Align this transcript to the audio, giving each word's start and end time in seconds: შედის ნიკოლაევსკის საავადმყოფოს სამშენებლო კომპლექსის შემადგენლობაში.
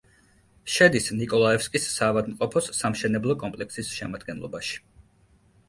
შედის 0.75 1.09
ნიკოლაევსკის 1.19 1.85
საავადმყოფოს 1.99 2.71
სამშენებლო 2.79 3.39
კომპლექსის 3.47 3.95
შემადგენლობაში. 4.01 4.85